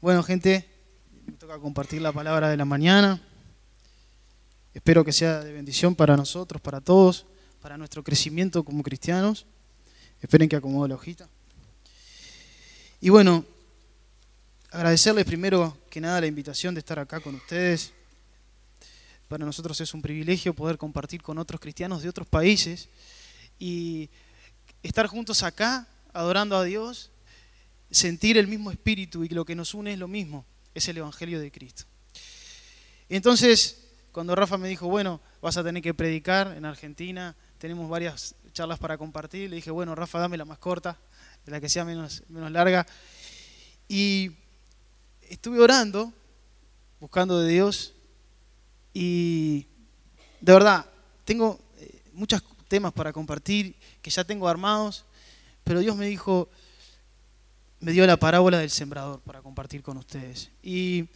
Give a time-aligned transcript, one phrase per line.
[0.00, 0.64] Bueno, gente,
[1.26, 3.20] me toca compartir la palabra de la mañana.
[4.72, 7.26] Espero que sea de bendición para nosotros, para todos,
[7.60, 9.44] para nuestro crecimiento como cristianos.
[10.22, 11.28] Esperen que acomode la hojita.
[13.00, 13.44] Y bueno,
[14.70, 17.92] agradecerles primero que nada la invitación de estar acá con ustedes.
[19.26, 22.88] Para nosotros es un privilegio poder compartir con otros cristianos de otros países
[23.58, 24.10] y
[24.80, 27.10] estar juntos acá adorando a Dios,
[27.90, 30.44] sentir el mismo espíritu y lo que nos une es lo mismo,
[30.74, 31.84] es el Evangelio de Cristo.
[33.08, 38.34] Entonces, cuando Rafa me dijo, bueno, vas a tener que predicar en Argentina, tenemos varias
[38.52, 40.98] charlas para compartir, le dije, bueno, Rafa, dame la más corta,
[41.46, 42.86] la que sea menos, menos larga.
[43.88, 44.32] Y
[45.22, 46.12] estuve orando,
[47.00, 47.94] buscando de Dios,
[48.92, 49.66] y
[50.40, 50.86] de verdad,
[51.24, 55.04] tengo eh, muchos temas para compartir que ya tengo armados,
[55.64, 56.48] pero Dios me dijo,
[57.80, 60.50] me dio la parábola del sembrador para compartir con ustedes.
[60.62, 61.08] Y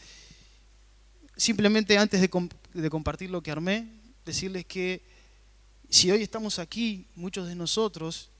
[1.36, 2.28] simplemente antes de,
[2.90, 3.88] compartir lo que armé,
[4.24, 5.02] decirles que
[5.88, 8.30] si hoy estamos aquí, muchos de nosotros,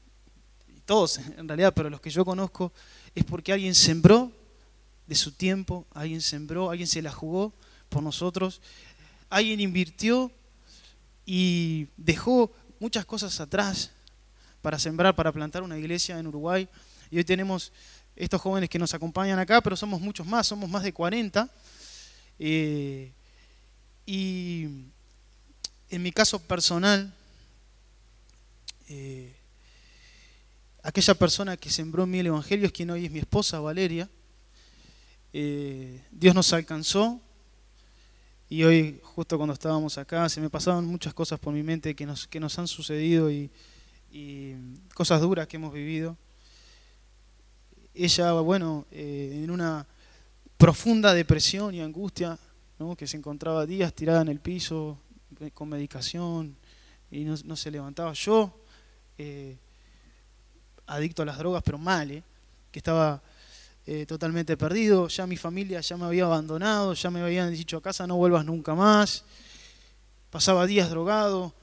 [0.85, 2.73] todos en realidad, pero los que yo conozco,
[3.15, 4.33] es porque alguien sembró
[5.07, 7.53] de su tiempo, alguien sembró, alguien se la jugó
[7.89, 8.61] por nosotros,
[9.29, 10.31] alguien invirtió
[11.27, 13.91] y dejó muchas cosas atrás
[14.61, 16.69] para sembrar, para plantar una iglesia en Uruguay.
[17.11, 17.73] Y hoy tenemos
[18.17, 21.49] estos jóvenes que nos acompañan acá, pero somos muchos más, somos más de 40.
[22.39, 23.13] Eh,
[24.07, 24.69] y
[25.91, 27.13] en mi caso personal,
[28.89, 29.35] eh,
[30.83, 34.09] aquella persona que sembró en mí el Evangelio es quien hoy es mi esposa, Valeria.
[35.33, 37.21] Eh, Dios nos alcanzó
[38.53, 42.05] y hoy, justo cuando estábamos acá, se me pasaban muchas cosas por mi mente que
[42.05, 43.51] nos, que nos han sucedido y,
[44.95, 46.19] cosas duras que hemos vivido.
[47.95, 49.87] Ella, bueno, eh, en una
[50.57, 52.39] profunda depresión y angustia,
[52.97, 54.99] que se encontraba días tirada en el piso
[55.41, 56.57] eh, con medicación
[57.11, 58.13] y no, se levantaba.
[58.13, 58.53] Yo,
[59.19, 59.57] eh,
[60.87, 62.25] adicto a las drogas, pero mal,
[62.73, 63.23] que estaba
[63.87, 67.83] eh, totalmente perdido, ya mi familia ya me había abandonado, ya me habían dicho a
[67.83, 69.25] casa no vuelvas nunca más,
[70.31, 71.55] pasaba días drogado,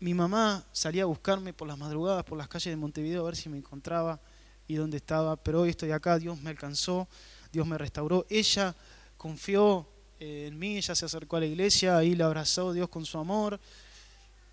[0.00, 3.36] mi mamá salía a buscarme por las madrugadas, por las calles de Montevideo a ver
[3.36, 4.18] si me encontraba
[4.66, 7.08] y dónde estaba, pero hoy estoy acá, Dios me alcanzó,
[7.52, 8.74] Dios me restauró, ella
[9.16, 9.86] confió
[10.20, 13.18] eh, en mí, ella se acercó a la iglesia, ahí la abrazó Dios con su
[13.18, 13.60] amor,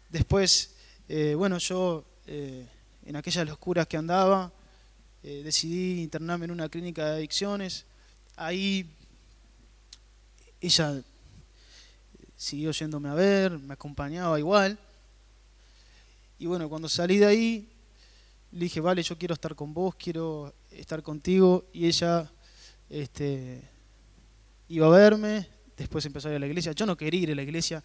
[0.09, 0.75] después,
[1.07, 4.53] eh, bueno, yo en aquellas locuras que andaba,
[5.23, 7.85] eh, decidí internarme en una clínica de adicciones.
[8.35, 8.89] Ahí
[10.59, 11.03] ella
[12.35, 14.79] siguió yéndome a ver, me acompañaba igual.
[16.39, 17.70] Y bueno, cuando salí de ahí,
[18.51, 21.65] le dije, vale, yo quiero estar con vos, quiero estar contigo.
[21.73, 22.29] Y ella
[22.89, 23.61] este,
[24.67, 25.47] iba a verme,
[25.77, 26.71] después empezó a ir a la iglesia.
[26.73, 27.83] Yo no quería ir a la iglesia,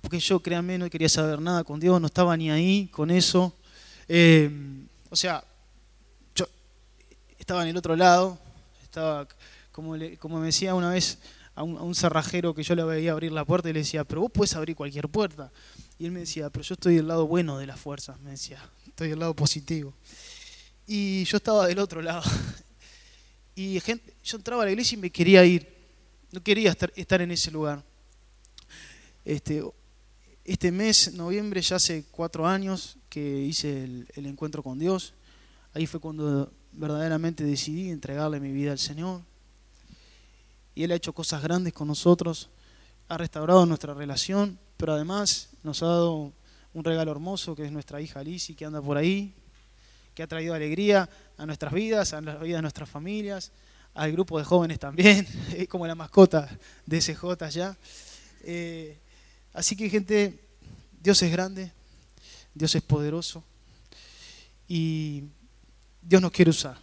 [0.00, 3.56] porque yo, créanme, no quería saber nada con Dios, no estaba ni ahí con eso.
[4.08, 4.50] Eh,
[5.10, 5.44] o sea,
[7.38, 8.38] estaba en el otro lado,
[8.82, 9.26] estaba,
[9.72, 11.18] como, como me decía una vez
[11.54, 14.30] a un, cerrajero que yo le veía abrir la puerta y le decía, pero vos
[14.32, 15.50] puedes abrir cualquier puerta.
[15.98, 18.58] Y él me decía, pero yo estoy del lado bueno de las fuerzas, me decía,
[18.92, 19.94] estoy del lado positivo.
[20.86, 22.22] Y yo estaba del otro lado.
[23.54, 25.68] Y gente, yo entraba a la iglesia y me quería ir,
[26.30, 27.84] no quería estar, estar en ese lugar.
[29.26, 29.62] Este,
[30.42, 35.12] este mes, noviembre, ya hace cuatro años que hice el, el encuentro con Dios.
[35.74, 39.20] Ahí fue cuando verdaderamente decidí entregarle mi vida al Señor.
[40.74, 42.48] Y Él ha hecho cosas grandes con nosotros,
[43.08, 46.32] ha restaurado nuestra relación, pero además nos ha dado
[46.74, 49.34] un regalo hermoso que es nuestra hija Lizzie, que anda por ahí,
[50.14, 53.52] que ha traído alegría a nuestras vidas, a la vida de nuestras familias,
[53.94, 56.48] al grupo de jóvenes también, es como la mascota
[56.86, 57.76] de SJ ya.
[58.44, 58.98] Eh,
[59.52, 60.38] así que gente,
[61.02, 61.72] Dios es grande,
[62.54, 63.44] Dios es poderoso
[64.68, 65.24] y
[66.00, 66.76] Dios nos quiere usar.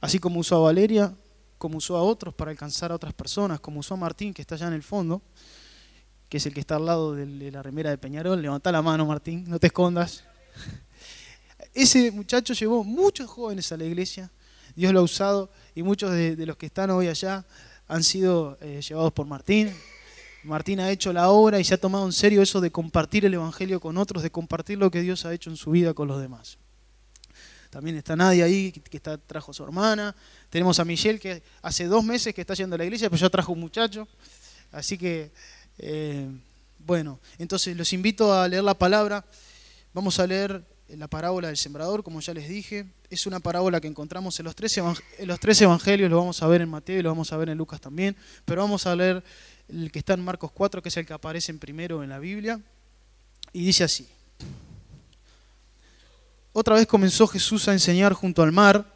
[0.00, 1.14] Así como usó a Valeria,
[1.58, 4.54] como usó a otros para alcanzar a otras personas, como usó a Martín, que está
[4.54, 5.20] allá en el fondo,
[6.30, 8.40] que es el que está al lado de la remera de Peñarol.
[8.40, 10.24] Levanta la mano, Martín, no te escondas.
[11.74, 14.30] Ese muchacho llevó muchos jóvenes a la iglesia,
[14.76, 17.44] Dios lo ha usado y muchos de, los que están hoy allá
[17.88, 19.74] han sido eh, llevados por Martín.
[20.44, 23.34] Martín ha hecho la obra y se ha tomado en serio eso de compartir el
[23.34, 26.20] Evangelio con otros, de compartir lo que Dios ha hecho en su vida con los
[26.20, 26.58] demás.
[27.70, 30.14] También está Nadia ahí, que está, trajo a su hermana.
[30.48, 33.30] Tenemos a Michelle, que hace dos meses que está yendo a la iglesia, pero ya
[33.30, 34.08] trajo un muchacho.
[34.72, 35.32] Así que,
[35.82, 36.28] eh,
[36.78, 39.24] bueno, entonces los invito a leer la palabra.
[39.92, 42.86] Vamos a leer la parábola del sembrador, como ya les dije.
[43.08, 44.76] Es una parábola que encontramos en los, tres
[45.62, 48.16] evangelios, lo vamos a ver en Mateo y lo vamos a ver en Lucas también,
[48.44, 49.22] pero vamos a leer
[49.68, 52.18] el que está en Marcos 4, que es el que aparece en primero en la
[52.18, 52.60] Biblia,
[53.52, 54.08] y dice así.
[56.52, 58.92] Otra vez comenzó Jesús a enseñar junto al mar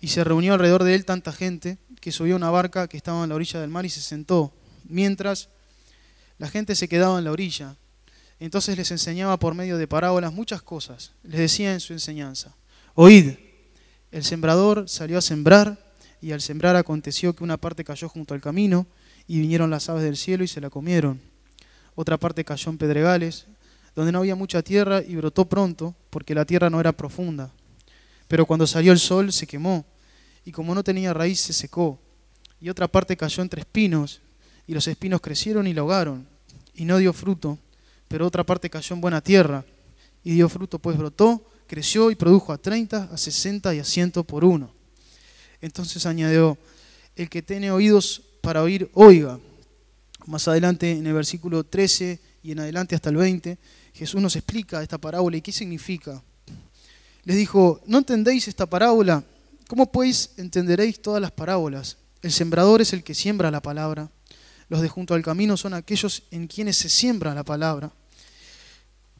[0.00, 3.30] y se reunió alrededor de él tanta gente que subió una barca que estaba en
[3.30, 4.52] la orilla del mar y se sentó,
[4.84, 5.48] mientras
[6.38, 7.76] la gente se quedaba en la orilla.
[8.40, 11.12] Entonces les enseñaba por medio de parábolas muchas cosas.
[11.22, 12.54] Les decía en su enseñanza,
[12.94, 13.34] oíd,
[14.10, 15.78] el sembrador salió a sembrar
[16.20, 18.86] y al sembrar aconteció que una parte cayó junto al camino
[19.26, 21.20] y vinieron las aves del cielo y se la comieron.
[21.94, 23.46] Otra parte cayó en pedregales,
[23.94, 27.50] donde no había mucha tierra y brotó pronto, porque la tierra no era profunda.
[28.28, 29.84] Pero cuando salió el sol se quemó,
[30.44, 31.98] y como no tenía raíz se secó.
[32.60, 34.20] Y otra parte cayó entre espinos,
[34.68, 36.28] y los espinos crecieron y la ahogaron,
[36.74, 37.58] y no dio fruto.
[38.06, 39.64] Pero otra parte cayó en buena tierra,
[40.22, 44.22] y dio fruto, pues brotó, creció y produjo a treinta, a sesenta y a ciento
[44.24, 44.70] por uno.
[45.60, 46.58] Entonces añadió,
[47.16, 49.40] el que tiene oídos para oír, oiga.
[50.26, 53.58] Más adelante en el versículo 13 y en adelante hasta el 20,
[53.94, 56.22] Jesús nos explica esta parábola y qué significa.
[57.24, 59.24] Les dijo, ¿no entendéis esta parábola?
[59.66, 61.96] ¿Cómo pues entenderéis todas las parábolas?
[62.20, 64.10] El sembrador es el que siembra la palabra.
[64.68, 67.90] Los de junto al camino son aquellos en quienes se siembra la palabra.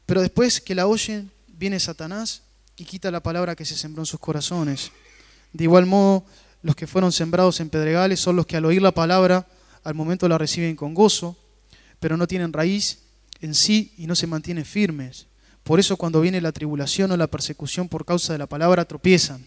[0.05, 2.43] Pero después que la oyen, viene Satanás
[2.77, 4.91] y quita la palabra que se sembró en sus corazones.
[5.53, 6.25] De igual modo,
[6.61, 9.47] los que fueron sembrados en pedregales son los que al oír la palabra,
[9.83, 11.37] al momento la reciben con gozo,
[11.99, 12.99] pero no tienen raíz
[13.41, 15.27] en sí y no se mantienen firmes.
[15.63, 19.45] Por eso cuando viene la tribulación o la persecución por causa de la palabra tropiezan.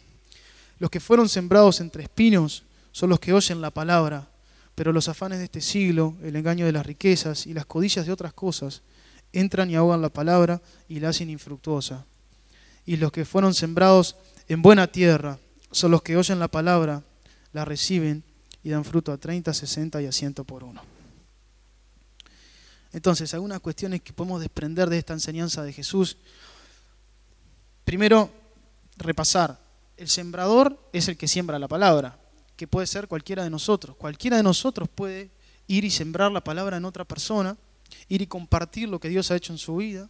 [0.78, 4.28] Los que fueron sembrados entre espinos son los que oyen la palabra,
[4.74, 8.12] pero los afanes de este siglo, el engaño de las riquezas y las codillas de
[8.12, 8.82] otras cosas,
[9.32, 12.04] entran y ahogan la palabra y la hacen infructuosa.
[12.84, 14.16] Y los que fueron sembrados
[14.48, 15.38] en buena tierra
[15.70, 17.02] son los que oyen la palabra,
[17.52, 18.24] la reciben
[18.62, 20.82] y dan fruto a 30, 60 y a 100 por uno.
[22.92, 26.18] Entonces, algunas cuestiones que podemos desprender de esta enseñanza de Jesús.
[27.84, 28.30] Primero,
[28.98, 29.60] repasar.
[29.96, 32.18] El sembrador es el que siembra la palabra,
[32.62, 33.96] que puede ser cualquiera de nosotros.
[33.96, 35.32] Cualquiera de nosotros puede
[35.66, 37.56] ir y sembrar la palabra en otra persona,
[38.08, 40.08] ir y compartir lo que Dios ha hecho en su vida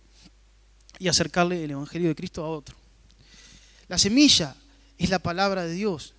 [0.99, 2.77] y acercarle el Evangelio de Cristo a otro.
[3.89, 4.55] La semilla
[4.99, 6.13] es la palabra de Dios,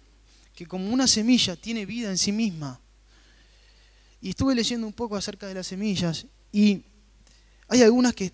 [0.56, 2.80] que como una semilla tiene vida en sí misma.
[4.20, 6.82] Y estuve leyendo un poco acerca de las semillas y
[7.68, 8.34] hay algunas que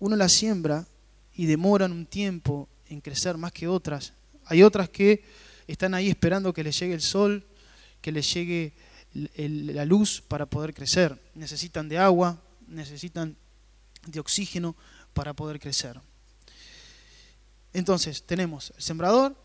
[0.00, 0.88] uno las siembra
[1.36, 4.12] y demoran un tiempo en crecer más que otras.
[4.46, 5.22] Hay otras que
[5.66, 7.46] están ahí esperando que les llegue el sol,
[8.00, 8.74] que les llegue
[9.14, 11.18] la luz para poder crecer.
[11.34, 13.36] Necesitan de agua, necesitan
[14.06, 14.76] de oxígeno
[15.12, 16.00] para poder crecer.
[17.72, 19.36] Entonces tenemos el sembrador,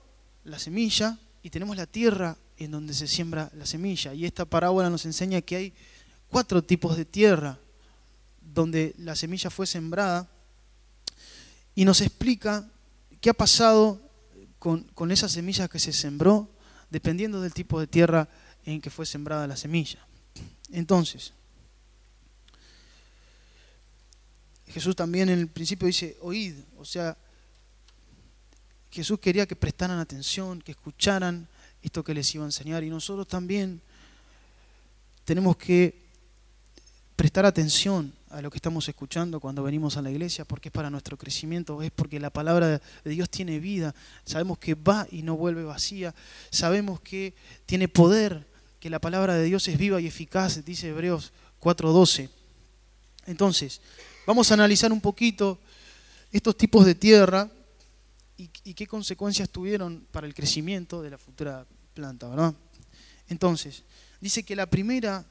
[0.44, 4.14] la semilla y tenemos la tierra en donde se siembra la semilla.
[4.14, 5.74] Y esta parábola nos enseña que hay
[6.28, 7.58] cuatro tipos de tierra
[8.42, 10.30] donde la semilla fue sembrada
[11.76, 12.70] y nos explica
[13.22, 14.02] qué ha pasado
[14.60, 16.50] con, con esa semilla que se sembró
[16.90, 18.28] dependiendo del tipo de tierra
[18.66, 20.06] en que fue sembrada la semilla.
[20.72, 21.34] Entonces,
[24.68, 27.18] Jesús también en el principio dice, oíd, o sea,
[28.92, 31.48] Jesús quería que prestaran atención, que escucharan
[31.82, 33.82] esto que les iba a enseñar y nosotros también
[35.26, 36.08] tenemos que
[37.16, 40.90] prestar atención a lo que estamos escuchando cuando venimos a la iglesia, porque es para
[40.90, 43.96] nuestro crecimiento, es porque la palabra de Dios tiene vida,
[44.26, 46.14] sabemos que va y no vuelve vacía,
[46.52, 47.34] sabemos que
[47.66, 48.48] tiene poder,
[48.80, 52.30] que la palabra de Dios es viva y eficaz, dice Hebreos 4:12.
[53.26, 53.82] Entonces,
[54.26, 55.60] vamos a analizar un poquito
[56.32, 57.50] estos tipos de tierra
[58.38, 62.54] y, qué consecuencias tuvieron para el crecimiento de la futura planta, ¿verdad?
[63.28, 63.84] Entonces,
[64.22, 65.26] dice que la primera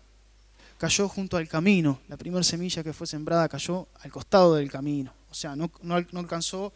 [0.79, 2.01] cayó junto al camino.
[2.09, 5.13] La primera semilla que fue sembrada cayó al costado del camino.
[5.31, 5.71] O sea, no,
[6.15, 6.73] alcanzó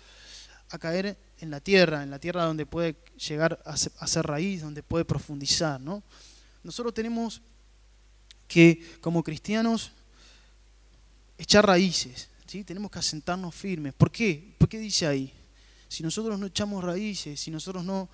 [0.71, 4.83] a caer en la tierra, en la tierra donde puede llegar a ser raíz, donde
[4.83, 5.81] puede profundizar.
[5.81, 6.03] ¿no?
[6.63, 7.41] Nosotros tenemos
[8.49, 9.93] que, como cristianos,
[11.39, 12.29] echar raíces.
[12.47, 12.65] ¿sí?
[12.65, 13.95] Tenemos que asentarnos firmes.
[13.95, 14.55] ¿Por qué?
[14.59, 15.33] ¿Por qué dice ahí?
[15.89, 18.09] Si nosotros no echamos raíces, si nosotros no,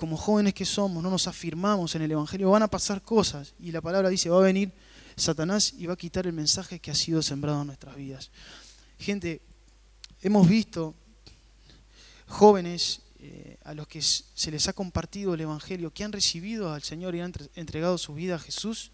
[0.00, 3.52] como jóvenes que somos, no nos afirmamos en el Evangelio, van a pasar cosas.
[3.60, 4.72] Y la palabra dice, va a venir
[5.14, 8.30] Satanás y va a quitar el mensaje que ha sido sembrado en nuestras vidas.
[8.98, 9.42] Gente,
[10.22, 10.94] hemos visto
[12.28, 16.82] jóvenes eh, a los que se les ha compartido el Evangelio, que han recibido al
[16.82, 18.92] Señor y han entregado su vida a Jesús,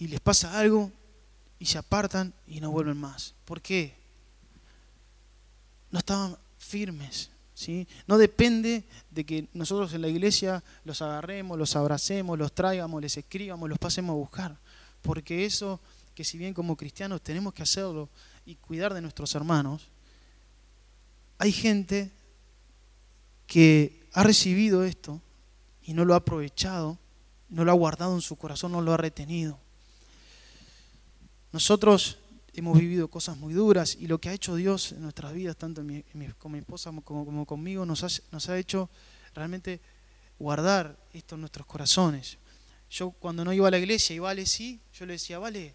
[0.00, 0.90] y les pasa algo
[1.60, 3.32] y se apartan y no vuelven más.
[3.44, 3.94] ¿Por qué?
[5.90, 7.30] no estaban firmes.
[8.06, 13.16] No depende de que nosotros en la iglesia los agarremos, los abracemos, los traigamos, les
[13.16, 14.58] escribamos, los pasemos a buscar.
[15.00, 15.80] Porque eso,
[16.14, 18.10] que si bien como cristianos tenemos que hacerlo
[18.44, 19.88] y cuidar de nuestros hermanos,
[21.38, 22.10] hay gente
[23.46, 25.20] que ha recibido esto
[25.82, 26.98] y no lo ha aprovechado,
[27.48, 29.58] no lo ha guardado en su corazón, no lo ha retenido.
[31.52, 32.18] Nosotros
[32.56, 35.82] hemos vivido cosas muy duras y lo que ha hecho Dios en nuestras vidas, tanto
[36.38, 38.02] con mi esposa como, conmigo, nos
[38.48, 38.88] ha, hecho
[39.34, 39.80] realmente
[40.38, 42.38] guardar esto en nuestros corazones.
[42.90, 45.74] Yo cuando no iba a la iglesia y Vale sí, yo le decía, Vale,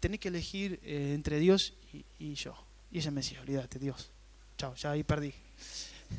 [0.00, 1.74] tenés que elegir eh, entre Dios
[2.18, 2.54] y, yo.
[2.90, 4.10] Y ella me decía, olvídate, Dios.
[4.56, 5.34] Chao, ya ahí perdí.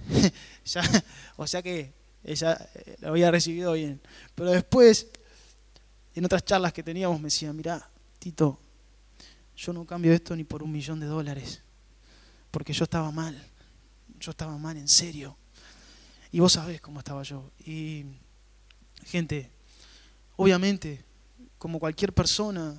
[1.37, 1.93] o sea que
[2.23, 4.01] ella eh, lo había recibido bien.
[4.35, 5.07] Pero después,
[6.13, 8.59] en otras charlas que teníamos, me decía, mira, Tito,
[9.59, 11.61] yo no cambio esto ni por un millón de dólares,
[12.49, 13.37] porque yo estaba mal,
[14.17, 15.35] yo estaba mal en serio.
[16.31, 17.51] Y vos sabés cómo estaba yo.
[17.65, 18.05] Y
[19.05, 19.51] gente,
[20.37, 21.03] obviamente,
[21.57, 22.73] como cualquier persona,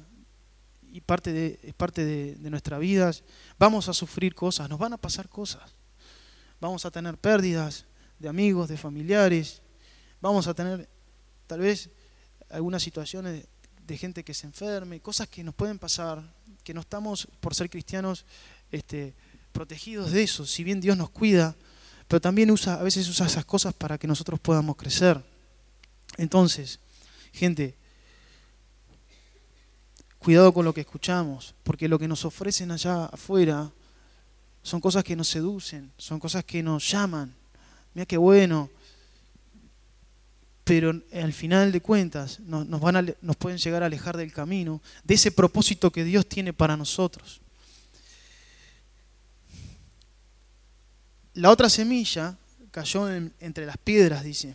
[0.90, 3.24] y parte de, es parte de, de nuestras vidas,
[3.58, 5.74] vamos a sufrir cosas, nos van a pasar cosas.
[6.60, 7.84] Vamos a tener pérdidas
[8.18, 9.60] de amigos, de familiares,
[10.20, 10.88] vamos a tener
[11.46, 11.90] tal vez
[12.48, 13.46] algunas situaciones
[13.86, 16.22] de gente que se enferme, cosas que nos pueden pasar,
[16.62, 18.24] que no estamos, por ser cristianos,
[18.70, 19.14] este,
[19.52, 21.56] protegidos de eso, si bien Dios nos cuida,
[22.08, 25.22] pero también usa, a veces usa esas cosas para que nosotros podamos crecer.
[26.16, 26.80] Entonces,
[27.32, 27.76] gente,
[30.18, 33.70] cuidado con lo que escuchamos, porque lo que nos ofrecen allá afuera
[34.62, 37.34] son cosas que nos seducen, son cosas que nos llaman.
[37.94, 38.70] Mira qué bueno,
[40.64, 45.14] pero al final de cuentas nos, van nos pueden llegar a alejar del camino, de
[45.14, 47.40] ese propósito que Dios tiene para nosotros.
[51.34, 52.36] La otra semilla
[52.70, 54.54] cayó entre las piedras, dice.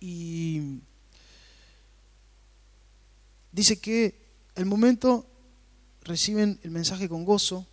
[0.00, 0.80] Y
[3.50, 5.26] dice que el momento
[6.02, 7.66] reciben el mensaje con gozo,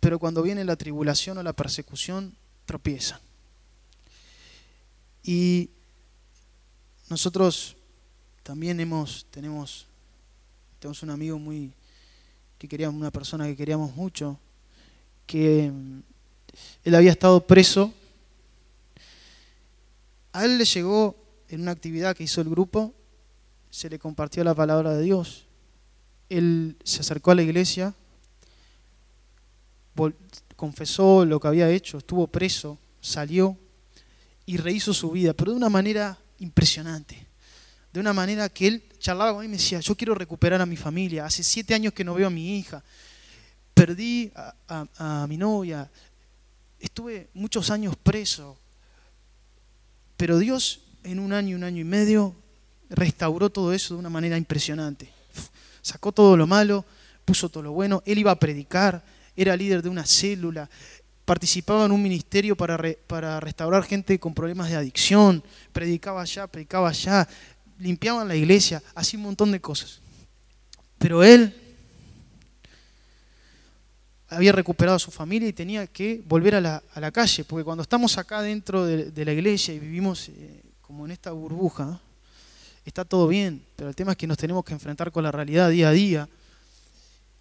[0.00, 2.34] pero cuando viene la tribulación o la persecución,
[2.66, 3.23] tropiezan.
[5.24, 5.70] Y
[7.08, 7.76] nosotros
[8.42, 9.86] también hemos, tenemos,
[10.78, 11.72] tenemos un amigo muy,
[12.58, 14.38] que queríamos, una persona que queríamos mucho,
[15.26, 16.00] que mm,
[16.84, 17.92] él había estado preso.
[20.32, 21.16] A él le llegó
[21.48, 22.92] en una actividad que hizo el grupo,
[23.70, 25.46] se le compartió la palabra de Dios.
[26.28, 27.94] Él se acercó a la iglesia,
[30.54, 33.56] confesó lo que había hecho, estuvo preso, salió
[34.46, 37.26] y rehizo su vida, pero de una manera impresionante.
[37.92, 40.76] De una manera que él charlaba con y me decía, yo quiero recuperar a mi
[40.76, 42.82] familia, hace siete años que no veo a mi hija,
[43.72, 45.90] perdí a, mi novia,
[46.78, 48.58] estuve muchos años preso,
[50.16, 52.34] pero Dios en un año, un año y medio,
[52.90, 55.10] restauró todo eso de una manera impresionante.
[55.82, 56.84] Sacó todo lo malo,
[57.24, 59.04] puso todo lo bueno, él iba a predicar,
[59.36, 60.70] era líder de una célula,
[61.24, 66.88] participaba en un ministerio para, para restaurar gente con problemas de adicción, predicaba allá, predicaba
[66.88, 67.26] allá,
[67.78, 70.00] limpiaban la iglesia, hacía un montón de cosas.
[70.98, 71.54] Pero él
[74.28, 78.18] había recuperado a su familia y tenía que volver a la, calle, porque cuando estamos
[78.18, 82.00] acá dentro de, la iglesia y vivimos eh, como en esta burbuja,
[82.84, 85.70] está todo bien, pero el tema es que nos tenemos que enfrentar con la realidad
[85.70, 86.28] día a día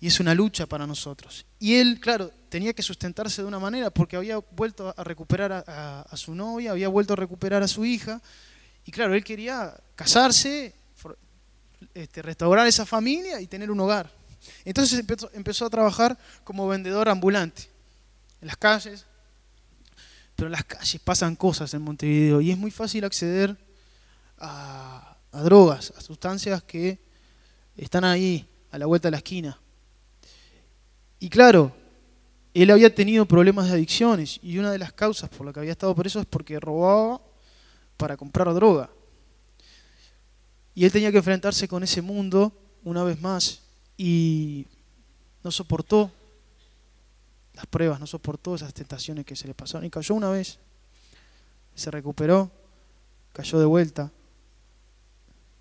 [0.03, 1.45] y es una lucha para nosotros.
[1.59, 6.17] Y él, claro, tenía que sustentarse de una manera porque había vuelto a recuperar a,
[6.17, 8.21] su novia, había vuelto a recuperar a su hija,
[8.83, 10.75] y claro, él quería casarse,
[11.93, 14.11] este, restaurar esa familia y tener un hogar.
[14.65, 17.69] Entonces empezó, empezó, a trabajar como vendedor ambulante
[18.41, 19.05] en las calles,
[20.35, 23.55] pero en las calles pasan cosas en Montevideo y es muy fácil acceder
[24.37, 26.99] a, a drogas, a sustancias que
[27.77, 29.57] están ahí, a la vuelta de la esquina.
[31.23, 31.71] Y claro,
[32.53, 35.71] él había tenido problemas de adicciones y una de las causas por la que había
[35.71, 37.21] estado preso es porque robaba
[37.95, 38.89] para comprar droga.
[40.75, 42.51] Y él tenía que enfrentarse con ese mundo
[42.83, 43.61] una vez más
[43.95, 44.67] y
[45.45, 46.11] no soportó
[47.53, 50.59] las pruebas, no soportó esas tentaciones que se le pasaron y cayó una vez,
[51.73, 52.51] se recuperó,
[53.31, 54.11] cayó de vuelta,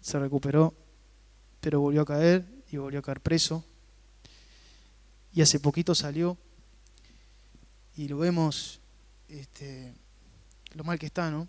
[0.01, 0.75] se recuperó,
[1.61, 3.65] pero volvió a caer y volvió a caer preso
[5.35, 6.37] y hace poquito salió
[7.97, 8.81] y lo vemos
[9.29, 9.95] este,
[10.75, 11.49] lo mal que está, ¿no?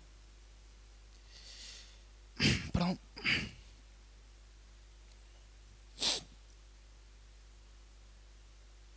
[2.72, 2.98] Perdón.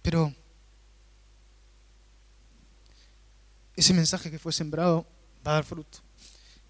[0.01, 0.33] Pero
[3.75, 5.05] ese mensaje que fue sembrado
[5.45, 5.99] va a dar fruto.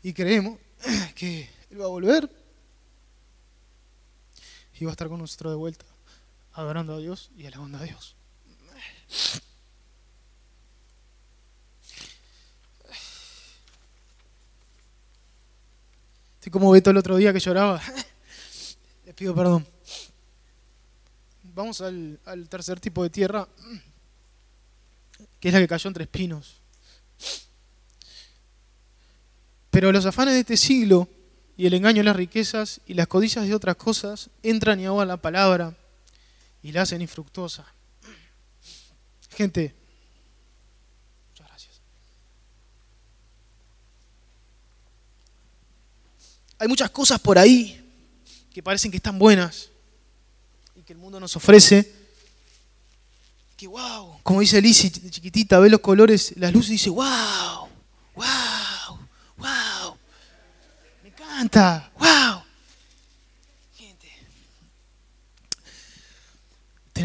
[0.02, 0.60] Y creemos
[1.16, 2.30] que Él va a volver
[4.80, 5.86] y va a estar con nosotros de vuelta
[6.58, 8.16] adorando a Dios y alabando a Dios.
[16.36, 17.82] Estoy como Beto el otro día que lloraba.
[19.06, 19.68] Les pido perdón.
[21.44, 23.48] Vamos al, tercer tipo de tierra,
[25.40, 26.62] que es la que cayó entre espinos.
[29.70, 31.08] Pero los afanes de este siglo
[31.56, 35.08] y el engaño de las riquezas y las codicias de otras cosas entran y ahogan
[35.08, 35.76] la palabra
[36.68, 37.66] y la hacen infructuosa.
[39.30, 39.74] Gente,
[41.30, 41.82] muchas gracias.
[46.60, 47.82] Hay muchas cosas por ahí
[48.52, 49.70] que parecen que están buenas
[50.76, 51.90] y que el mundo nos ofrece.
[53.56, 57.70] Que wow, como dice Lizzie chiquitita, ve los colores, las luces y dice, wow,
[58.14, 59.08] wow,
[59.38, 59.98] wow.
[61.02, 62.44] Me encanta, wow.
[63.74, 64.12] Gente,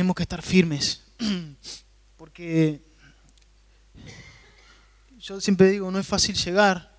[0.03, 1.01] tenemos que estar firmes.
[2.17, 2.83] Porque
[5.21, 6.91] yo siempre digo, no es fácil llegar.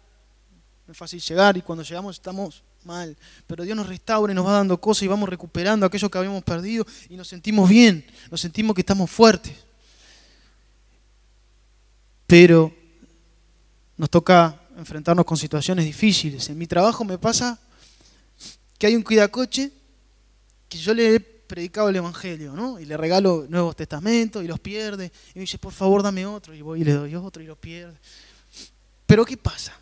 [0.88, 3.18] No es fácil llegar y cuando llegamos estamos mal.
[3.46, 6.44] Pero Dios nos restaura y nos va dando cosas y vamos recuperando aquello que habíamos
[6.44, 9.54] perdido y nos sentimos bien, nos sentimos que estamos fuertes.
[12.26, 12.74] Pero
[13.98, 16.48] nos toca enfrentarnos con situaciones difíciles.
[16.48, 17.60] En mi trabajo me pasa
[18.78, 19.74] que hay un cuidacoche
[20.70, 22.80] que yo le he predicado el Evangelio, ¿no?
[22.80, 25.12] Y le regalo Nuevos Testamentos y los pierde.
[25.34, 26.54] Y me dice, por favor, dame otro.
[26.54, 27.98] Y voy y le doy otro y lo pierde.
[29.06, 29.74] Pero ¿qué pasa?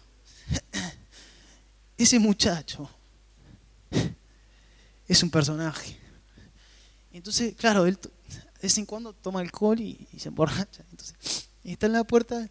[1.98, 2.90] Ese muchacho
[5.08, 5.98] es un personaje.
[7.14, 10.84] Entonces, claro, él de vez en cuando toma alcohol y, y se emborracha.
[10.92, 12.48] Entonces, está en la puerta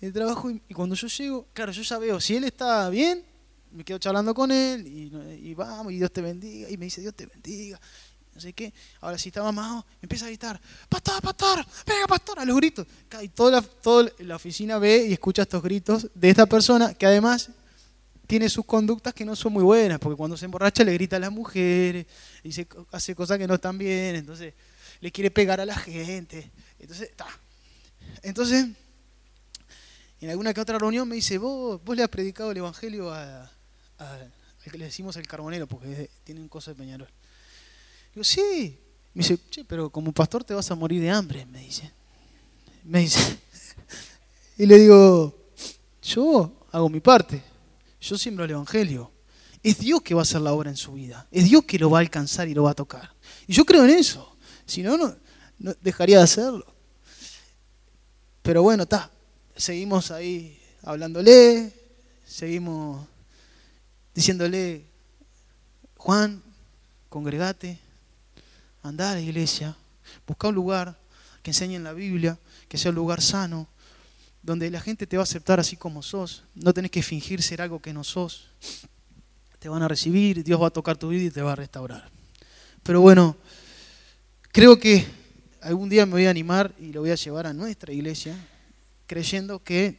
[0.00, 3.24] del trabajo y, y cuando yo llego, claro, yo ya veo, si él está bien,
[3.72, 6.70] me quedo charlando con él y, y vamos, y Dios te bendiga.
[6.70, 7.80] Y me dice, Dios te bendiga.
[8.34, 8.72] No sé qué.
[9.00, 12.86] Ahora, si está mamado, empieza a gritar, pastor, pastor, venga, pastor, a los gritos.
[13.20, 13.62] Y toda
[14.18, 17.50] la, oficina ve y escucha estos gritos de esta persona que además
[18.26, 21.18] tiene sus conductas que no son muy buenas, porque cuando se emborracha le grita a
[21.18, 22.06] las mujeres,
[22.50, 24.54] se, hace cosas que no están bien, entonces
[25.00, 26.50] le quiere pegar a la gente.
[26.78, 27.26] Entonces, está.
[28.22, 28.68] Entonces,
[30.20, 33.50] en alguna que otra reunión me dice, vos, vos le has predicado el Evangelio a,
[33.98, 34.32] al
[34.70, 37.08] que le decimos el carbonero, porque tienen cosas de Peñarol.
[38.14, 38.78] Digo, sí.
[39.14, 41.90] Me dice, che, pero como pastor te vas a morir de hambre, me dice.
[42.84, 43.38] Me dice.
[44.58, 45.34] Y le digo,
[46.02, 47.42] yo hago mi parte.
[48.00, 49.10] Yo siembro el Evangelio.
[49.62, 51.26] Es Dios que va a hacer la obra en su vida.
[51.30, 53.12] Es Dios que lo va a alcanzar y lo va a tocar.
[53.46, 54.36] Y yo creo en eso.
[54.66, 55.16] Si no, no,
[55.58, 56.66] no dejaría de hacerlo.
[58.42, 59.10] Pero bueno, está.
[59.56, 61.72] Seguimos ahí hablándole,
[62.26, 63.06] seguimos
[64.14, 64.84] diciéndole,
[65.96, 66.42] Juan,
[67.08, 67.78] congregate,
[68.82, 69.76] andá a la iglesia,
[70.26, 70.98] busca un lugar
[71.42, 73.68] que enseñe en la Biblia, que sea un lugar sano,
[74.42, 76.44] donde la gente te va a aceptar así como sos.
[76.54, 78.48] No tenés que fingir ser algo que no sos.
[79.58, 82.10] Te van a recibir, Dios va a tocar tu vida y te va a restaurar.
[82.82, 83.36] Pero bueno,
[84.50, 85.06] creo que
[85.60, 88.36] algún día me voy a animar y lo voy a llevar a nuestra iglesia,
[89.06, 89.96] creyendo que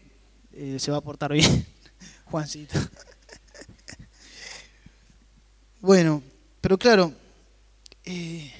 [0.51, 1.65] eh, se va a portar bien,
[2.25, 2.77] Juancito.
[5.79, 6.21] bueno,
[6.59, 7.13] pero claro,
[8.03, 8.51] eh,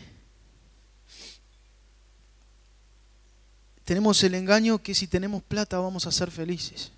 [3.86, 6.92] tenemos el engaño que si tenemos plata vamos a ser felices.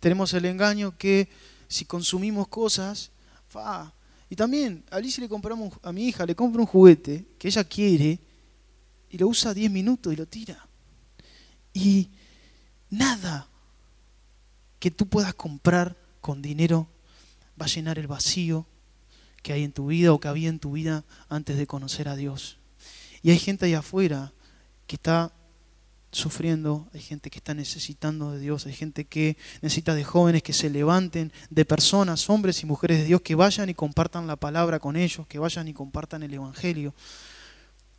[0.00, 1.28] Tenemos el engaño que
[1.68, 3.10] si consumimos cosas,
[3.48, 3.92] fa.
[4.30, 7.64] Y también a Alicia le compramos, a mi hija le compro un juguete que ella
[7.64, 8.18] quiere
[9.10, 10.66] y lo usa 10 minutos y lo tira.
[11.72, 12.10] Y
[12.90, 13.48] nada
[14.78, 16.88] que tú puedas comprar con dinero
[17.60, 18.66] va a llenar el vacío
[19.42, 22.16] que hay en tu vida o que había en tu vida antes de conocer a
[22.16, 22.58] Dios.
[23.22, 24.32] Y hay gente ahí afuera
[24.86, 25.32] que está
[26.10, 30.52] sufriendo, hay gente que está necesitando de Dios, hay gente que necesita de jóvenes que
[30.52, 34.78] se levanten, de personas, hombres y mujeres de Dios, que vayan y compartan la palabra
[34.78, 36.94] con ellos, que vayan y compartan el Evangelio.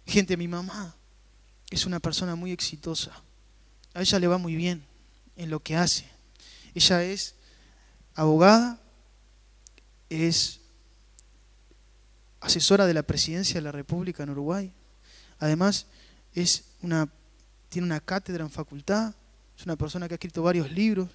[0.06, 0.96] Gente, mi mamá
[1.70, 3.12] es una persona muy exitosa,
[3.94, 4.84] a ella le va muy bien
[5.36, 6.06] en lo que hace.
[6.74, 7.36] Ella es
[8.16, 8.80] abogada,
[10.10, 10.62] es
[12.42, 14.74] asesora de la presidencia de la República en Uruguay,
[15.40, 15.86] además
[16.34, 17.10] es una
[17.70, 19.14] tiene una cátedra en facultad,
[19.58, 21.10] es una persona que ha escrito varios libros,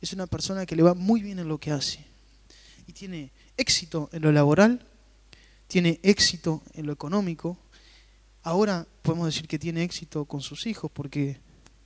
[0.00, 2.04] es una persona que le va muy bien en lo que hace.
[2.86, 4.84] Y tiene éxito en lo laboral,
[5.66, 7.56] tiene éxito en lo económico.
[8.42, 11.40] Ahora podemos decir que tiene éxito con sus hijos porque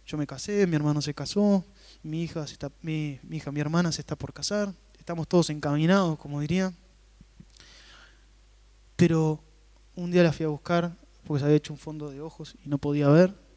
[0.07, 1.65] yo me casé, mi hermano se casó,
[2.03, 6.41] mi hija, está, mi, hija, mi hermana se está por casar, estamos todos encaminados, como
[6.41, 6.73] diría.
[8.97, 9.41] Pero
[9.95, 12.69] un día la fui a buscar porque se había hecho un fondo de ojos y
[12.69, 13.48] no podía ver.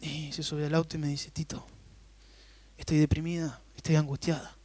[0.00, 1.66] Y se subió al auto y me dice, Tito,
[2.76, 4.56] estoy deprimida, estoy angustiada.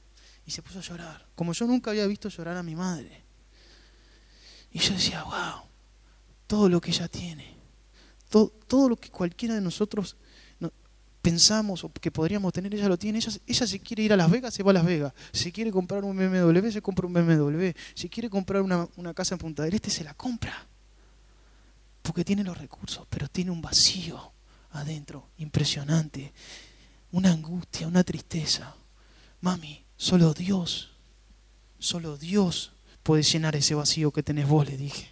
[0.46, 3.24] Y se puso a llorar, como yo nunca había visto llorar a mi madre.
[4.72, 5.64] Y yo decía, wow,
[6.48, 7.56] todo lo que ella tiene,
[8.30, 10.18] todo, todo lo que cualquiera de nosotros
[11.24, 13.18] pensamos o que podríamos tener, ella lo tiene.
[13.18, 15.14] Ella, ella se quiere ir a Las Vegas, se va a Las Vegas.
[15.32, 17.72] Si quiere comprar un BMW, se compra un BMW.
[17.96, 20.68] Si quiere comprar una, una casa en Punta del Este, se la compra.
[22.02, 24.33] Porque tiene los recursos, pero tiene un vacío
[24.74, 26.34] adentro impresionante.
[27.12, 28.76] Una angustia, una tristeza.
[29.42, 30.92] Mami, solo Dios,
[31.80, 32.72] solo Dios
[33.04, 35.10] puede llenar ese vacío que tenés vos, le dije.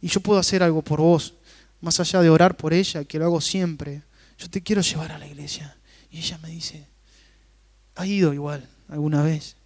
[0.00, 1.34] Y yo puedo hacer algo por vos,
[1.80, 4.02] más allá de orar por ella, que lo hago siempre
[4.38, 5.76] yo te quiero llevar a la iglesia.
[6.10, 6.86] Y ella me dice,
[7.96, 9.56] ha ido igual alguna vez,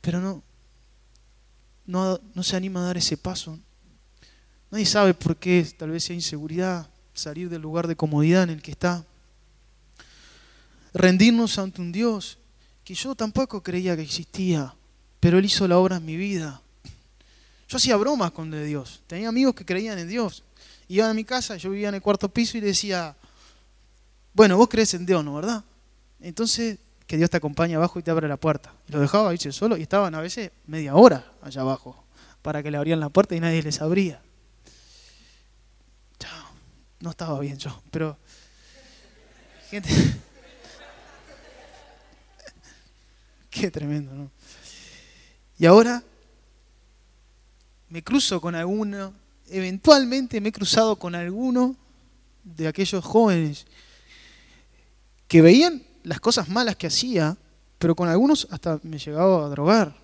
[0.00, 0.42] pero no,
[1.86, 3.58] no, se anima a dar ese paso.
[4.70, 8.62] Nadie sabe por qué, tal vez sea inseguridad, salir del lugar de comodidad en el
[8.62, 9.04] que está.
[10.92, 12.38] Rendirnos ante un Dios
[12.84, 14.74] que yo tampoco creía que existía,
[15.20, 16.60] pero Él hizo la obra en mi vida.
[17.68, 20.42] Yo hacía bromas con Dios, tenía amigos que creían en Dios.
[20.86, 23.16] Iban a mi casa, yo vivía en el cuarto piso y decía,
[24.34, 25.64] bueno, vos crees en Dios, ¿no verdad?
[26.20, 28.72] Entonces, que Dios te acompañe abajo y te abre la puerta.
[28.88, 32.04] Y lo dejaba irse solo y estaban a veces media hora allá abajo
[32.42, 34.20] para que le abrían la puerta y nadie les abría.
[37.04, 38.16] No estaba bien yo, pero
[39.68, 39.90] gente
[43.50, 44.30] Qué tremendo, ¿no?
[45.58, 46.02] Y ahora
[47.90, 49.12] me cruzo con alguno,
[49.50, 51.76] eventualmente me he cruzado con alguno
[52.42, 53.66] de aquellos jóvenes
[55.28, 57.36] que veían las cosas malas que hacía,
[57.78, 59.94] pero con algunos hasta me llegaba a drogar.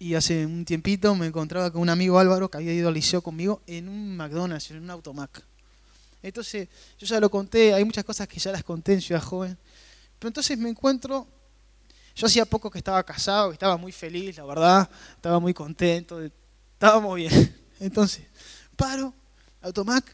[0.00, 3.20] Y hace un tiempito me encontraba con un amigo Álvaro que había ido al liceo
[3.20, 5.44] conmigo en un McDonald's, en un Automac.
[6.22, 9.58] Entonces, yo ya lo conté, hay muchas cosas que ya las conté en Ciudad Joven.
[10.18, 11.26] Pero entonces me encuentro,
[12.16, 16.18] yo hacía poco que estaba casado, estaba muy feliz, la verdad, estaba muy contento,
[16.72, 17.56] estábamos bien.
[17.78, 18.24] Entonces,
[18.76, 19.12] paro,
[19.60, 20.04] Automac,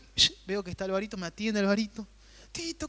[0.48, 2.04] veo que está Alvarito, me atiende Alvarito.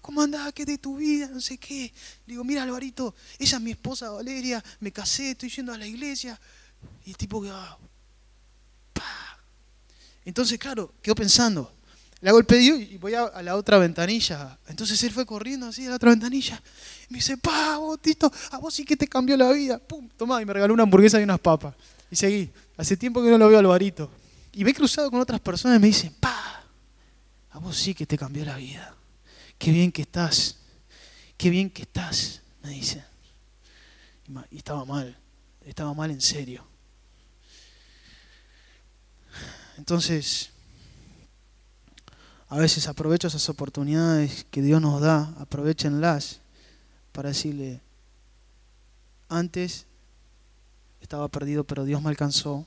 [0.01, 0.53] ¿cómo andás?
[0.53, 1.27] ¿Qué de tu vida?
[1.27, 1.93] No sé qué.
[2.25, 6.39] digo, mira Alvarito, ella es mi esposa Valeria, me casé, estoy yendo a la iglesia.
[7.05, 7.51] Y el tipo que
[10.25, 11.71] Entonces, claro, quedó pensando.
[12.19, 14.57] Le hago el pedido y voy a, la otra ventanilla.
[14.67, 16.61] Entonces él fue corriendo así a la otra ventanilla.
[17.09, 19.77] Y me dice, pa, vos, Tito, a vos sí que te cambió la vida.
[19.79, 21.75] Pum, tomá, y me regaló una hamburguesa y unas papas.
[22.09, 22.49] Y seguí.
[22.75, 24.09] Hace tiempo que no lo veo a Alvarito.
[24.53, 26.63] Y me he cruzado con otras personas y me dicen, pa,
[27.51, 28.97] a vos sí que te cambió la vida
[29.57, 30.57] qué bien que estás,
[31.37, 33.03] qué bien que estás, me dice.
[34.51, 35.17] Y estaba mal,
[35.69, 36.65] estaba mal en serio.
[39.77, 40.49] Entonces,
[42.49, 46.39] a veces aprovecho esas oportunidades que Dios nos da, aprovechenlas
[47.11, 47.81] para decirle,
[49.29, 49.85] antes
[51.01, 52.65] estaba perdido, pero Dios me alcanzó,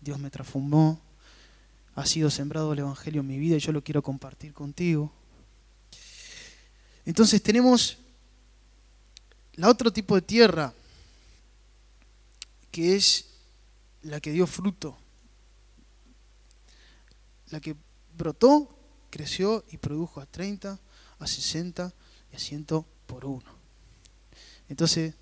[0.00, 1.00] Dios me transformó,
[1.94, 5.10] ha sido sembrado el Evangelio en mi vida y yo lo quiero compartir contigo.
[7.04, 7.96] Entonces tenemos
[9.54, 10.72] la otro tipo de tierra,
[12.70, 13.26] que es
[14.02, 14.96] la que dio fruto,
[17.50, 17.76] la que
[18.16, 18.76] brotó,
[19.10, 20.78] creció y produjo a 30,
[21.18, 21.92] a 60
[22.32, 22.66] y a 100
[23.06, 23.50] por uno.
[24.68, 25.14] Entonces,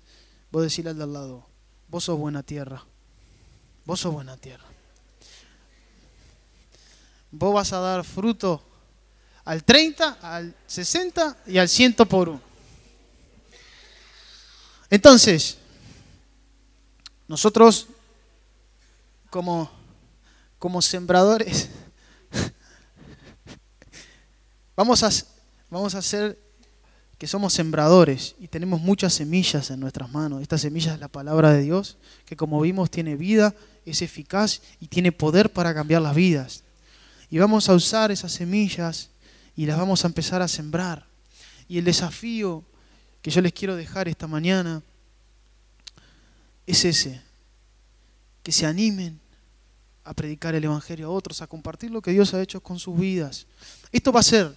[0.51, 1.47] vos decirle al de al lado,
[1.87, 2.85] vos sos buena tierra,
[3.85, 4.65] vos sos buena tierra.
[7.31, 8.63] Vos vas a dar fruto
[9.45, 12.41] al 30, al 60 y al 100 por uno.
[14.89, 15.57] Entonces,
[17.29, 17.87] nosotros
[19.29, 19.71] como,
[20.57, 21.69] como sembradores
[24.75, 25.09] vamos a,
[25.69, 26.01] vamos a
[27.19, 30.41] que somos sembradores y tenemos muchas semillas en nuestras manos.
[30.41, 33.53] Esta semilla es la palabra de Dios, que como vimos tiene vida,
[33.85, 36.63] es eficaz y tiene poder para cambiar las vidas.
[37.29, 39.09] Y vamos a usar esas semillas
[39.55, 41.05] y las vamos a empezar a sembrar.
[41.67, 42.63] Y el desafío
[43.21, 44.81] que yo les quiero dejar esta mañana
[46.69, 47.19] es ese,
[48.43, 49.19] que se animen
[50.03, 52.97] a predicar el Evangelio a otros, a compartir lo que Dios ha hecho con sus
[52.97, 53.47] vidas.
[53.91, 54.55] Esto va a ser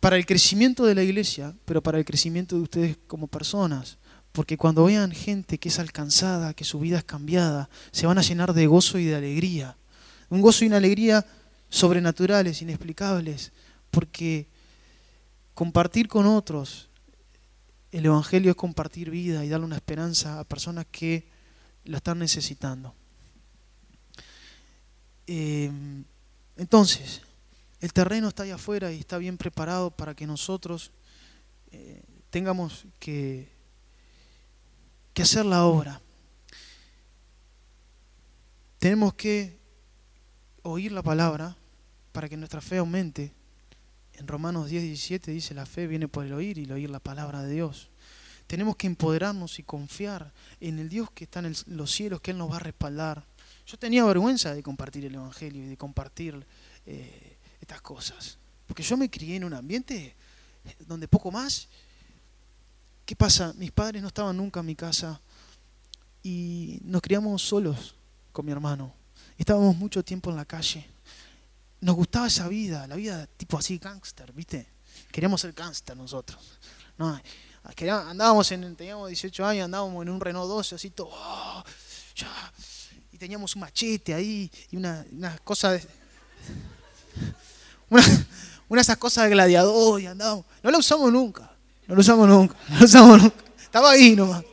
[0.00, 3.98] para el crecimiento de la iglesia, pero para el crecimiento de ustedes como personas.
[4.32, 8.22] Porque cuando vean gente que es alcanzada, que su vida es cambiada, se van a
[8.22, 9.76] llenar de gozo y de alegría.
[10.30, 11.26] Un gozo y una alegría
[11.68, 13.52] sobrenaturales, inexplicables,
[13.90, 14.48] porque
[15.52, 16.88] compartir con otros
[17.92, 21.39] el Evangelio es compartir vida y darle una esperanza a personas que
[21.84, 22.94] la están necesitando.
[25.26, 25.70] Eh,
[26.56, 27.22] entonces,
[27.80, 30.90] el terreno está ahí afuera y está bien preparado para que nosotros
[31.72, 33.48] eh, tengamos que,
[35.14, 36.00] que hacer la obra.
[38.78, 39.58] Tenemos que
[40.62, 41.56] oír la palabra
[42.12, 43.32] para que nuestra fe aumente.
[44.14, 47.00] En Romanos 10, 17 dice, la fe viene por el oír y el oír la
[47.00, 47.89] palabra de Dios.
[48.50, 52.38] Tenemos que empoderarnos y confiar en el Dios que está en los cielos, que Él
[52.38, 53.24] nos va a respaldar.
[53.64, 56.44] Yo tenía vergüenza de compartir el Evangelio y de compartir
[56.84, 58.38] eh, estas cosas.
[58.66, 60.16] Porque yo me crié en un ambiente
[60.80, 61.68] donde poco más.
[63.06, 63.52] ¿Qué pasa?
[63.56, 65.20] Mis padres no estaban nunca en mi casa
[66.24, 67.94] y nos criamos solos
[68.32, 68.92] con mi hermano.
[69.38, 70.84] Estábamos mucho tiempo en la calle.
[71.82, 74.66] Nos gustaba esa vida, la vida tipo así gángster, ¿viste?
[75.12, 76.58] Queríamos ser gángster nosotros.
[76.98, 77.16] No,
[77.64, 81.64] andábamos en, teníamos 18 años, andábamos en un Renault 12, así todo, oh,
[83.12, 85.86] y teníamos un machete ahí y una, una cosa de,
[87.88, 88.02] una,
[88.68, 90.44] una de esas cosas de gladiador y andábamos.
[90.62, 91.50] No la usamos nunca,
[91.86, 93.36] no la usamos nunca, no la usamos nunca.
[93.62, 94.44] Estaba ahí nomás.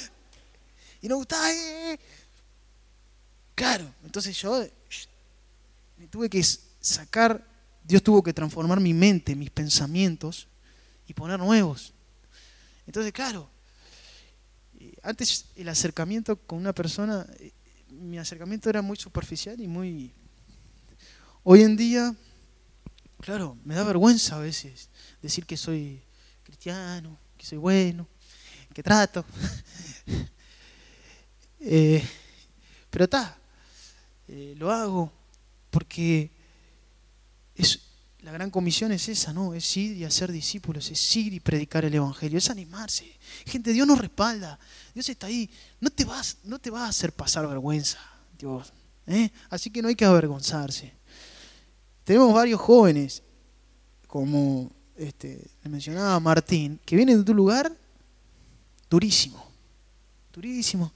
[1.02, 2.00] y nos gustaba, eh, eh.
[3.54, 4.66] Claro, entonces yo
[5.98, 6.42] me tuve que
[6.80, 7.46] sacar,
[7.84, 10.48] Dios tuvo que transformar mi mente, mis pensamientos
[11.06, 11.92] y poner nuevos.
[12.90, 13.48] Entonces, claro,
[14.80, 17.52] eh, antes el acercamiento con una persona, eh,
[17.88, 20.12] mi acercamiento era muy superficial y muy...
[21.44, 22.12] Hoy en día,
[23.20, 24.88] claro, me da vergüenza a veces
[25.22, 26.02] decir que soy
[26.42, 28.08] cristiano, que soy bueno,
[28.74, 29.24] que trato.
[31.62, 32.02] Eh,
[32.88, 33.38] pero está,
[34.56, 35.12] lo hago
[35.70, 36.30] porque
[37.54, 37.89] es,
[38.22, 39.54] la gran comisión es esa, ¿no?
[39.54, 43.18] Es ir y hacer discípulos, es ir y predicar el Evangelio, es animarse.
[43.46, 44.58] Gente, Dios nos respalda,
[44.94, 45.48] Dios está ahí.
[45.80, 47.98] No te vas, no te va a hacer pasar vergüenza,
[48.38, 48.72] Dios.
[49.06, 49.30] ¿eh?
[49.48, 50.92] Así que no hay que avergonzarse.
[52.04, 53.22] Tenemos varios jóvenes,
[54.06, 57.72] como este, le mencionaba Martín, que vienen de un lugar
[58.90, 59.50] durísimo,
[60.32, 60.92] durísimo.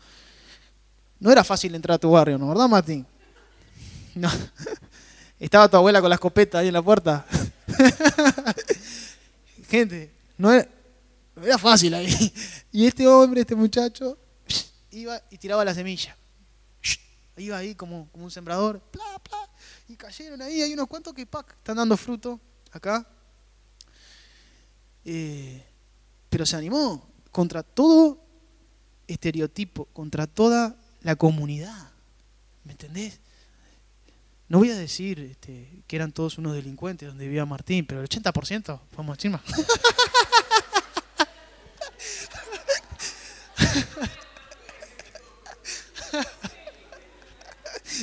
[1.20, 2.48] No era fácil entrar a tu barrio, ¿no?
[2.48, 3.06] ¿Verdad, Martín?
[4.14, 4.30] No.
[5.38, 7.26] Estaba tu abuela con la escopeta ahí en la puerta.
[9.68, 10.68] Gente, no era,
[11.58, 12.32] fácil ahí.
[12.70, 14.18] Y este hombre, este muchacho,
[14.90, 16.16] iba y tiraba la semilla.
[17.36, 18.80] Iba ahí como, un sembrador.
[19.88, 20.62] y cayeron ahí.
[20.62, 23.06] Hay unos cuantos que están dando fruto acá.
[25.04, 25.62] Eh,
[26.30, 28.24] pero se animó contra todo
[29.06, 31.90] estereotipo, contra toda la comunidad.
[32.64, 33.20] ¿Me entendés?
[34.48, 38.08] No voy a decir este, que eran todos unos delincuentes donde vivía Martín, pero el
[38.08, 39.42] 80% vamos a decir más.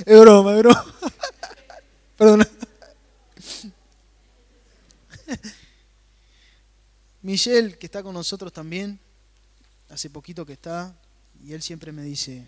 [0.06, 0.86] es broma, es broma.
[2.18, 2.48] Perdona.
[7.22, 9.00] Michelle, que está con nosotros también,
[9.90, 10.96] hace poquito que está,
[11.44, 12.48] y él siempre me dice,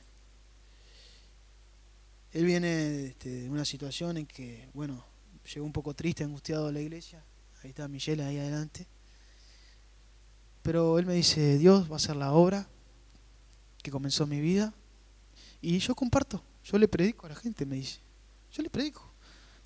[2.34, 5.06] él viene este, de una situación en que, bueno,
[5.54, 7.24] llegó un poco triste, angustiado a la iglesia.
[7.62, 8.88] Ahí está Michelle ahí adelante.
[10.64, 12.68] Pero él me dice, Dios va a hacer la obra
[13.84, 14.74] que comenzó mi vida.
[15.62, 18.00] Y yo comparto, yo le predico a la gente, me dice.
[18.52, 19.14] Yo le predico.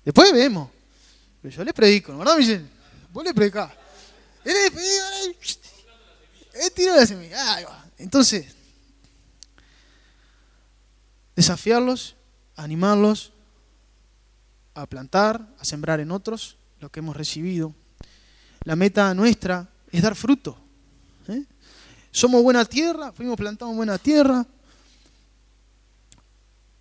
[0.04, 0.68] Después vemos.
[1.40, 2.66] Pero yo le predico, ¿no verdad, Michelle?
[3.12, 3.72] Vos le predicás.
[4.44, 4.54] Él
[6.52, 7.66] Él tiró la semilla.
[7.96, 8.54] Entonces,
[11.34, 12.17] desafiarlos
[12.58, 13.32] animarlos
[14.74, 17.74] a plantar, a sembrar en otros lo que hemos recibido.
[18.64, 20.58] La meta nuestra es dar fruto.
[21.28, 21.44] ¿eh?
[22.10, 24.46] Somos buena tierra, fuimos plantados en buena tierra.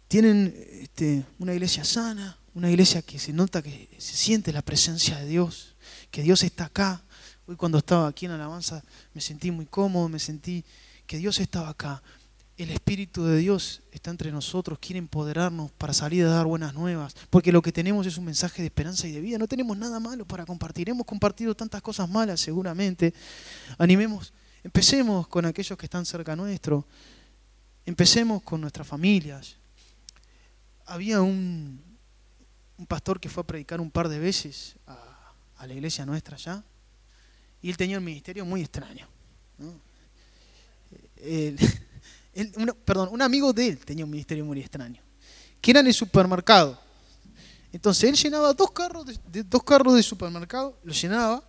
[0.08, 5.18] Tienen este, una iglesia sana, una iglesia que se nota que se siente la presencia
[5.18, 5.76] de Dios,
[6.12, 7.04] que Dios está acá.
[7.46, 10.66] Hoy cuando estaba aquí en Alabanza me sentí muy cómodo, me sentí
[11.06, 12.02] que Dios estaba acá
[12.58, 17.16] el Espíritu de Dios está entre nosotros, quiere empoderarnos para salir a dar buenas nuevas,
[17.30, 20.00] porque lo que tenemos es un mensaje de esperanza y de vida, no tenemos nada
[20.00, 23.14] malo para compartir, hemos compartido tantas cosas malas seguramente,
[23.78, 26.88] animemos, empecemos con aquellos que están cerca nuestro,
[27.86, 29.56] empecemos con nuestras familias.
[30.88, 31.82] Había un,
[32.88, 36.64] pastor que fue a predicar un par de veces a, la iglesia nuestra allá,
[37.62, 39.08] y él tenía un ministerio muy extraño.
[39.60, 39.74] ¿no?
[42.86, 45.02] Perdón, un amigo de él tenía un ministerio muy extraño,
[45.60, 46.80] que era en el supermercado.
[47.72, 51.44] Entonces él llenaba dos carros de, dos carros de supermercado, los llenaba,